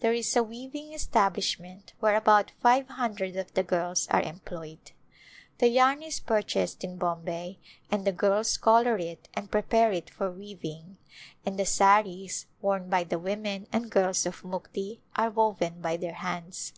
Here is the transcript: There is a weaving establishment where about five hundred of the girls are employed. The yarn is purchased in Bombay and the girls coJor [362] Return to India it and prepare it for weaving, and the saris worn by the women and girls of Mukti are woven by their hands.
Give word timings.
There 0.00 0.14
is 0.14 0.34
a 0.34 0.42
weaving 0.42 0.94
establishment 0.94 1.92
where 2.00 2.16
about 2.16 2.52
five 2.52 2.88
hundred 2.88 3.36
of 3.36 3.52
the 3.52 3.62
girls 3.62 4.08
are 4.10 4.22
employed. 4.22 4.92
The 5.58 5.68
yarn 5.68 6.02
is 6.02 6.20
purchased 6.20 6.82
in 6.84 6.96
Bombay 6.96 7.58
and 7.90 8.06
the 8.06 8.12
girls 8.12 8.56
coJor 8.56 8.96
[362] 8.96 8.96
Return 8.96 8.96
to 8.96 9.00
India 9.02 9.12
it 9.18 9.28
and 9.34 9.50
prepare 9.50 9.92
it 9.92 10.08
for 10.08 10.30
weaving, 10.32 10.96
and 11.44 11.58
the 11.58 11.66
saris 11.66 12.46
worn 12.62 12.88
by 12.88 13.04
the 13.04 13.18
women 13.18 13.66
and 13.70 13.90
girls 13.90 14.24
of 14.24 14.40
Mukti 14.42 15.00
are 15.16 15.28
woven 15.28 15.82
by 15.82 15.98
their 15.98 16.14
hands. 16.14 16.72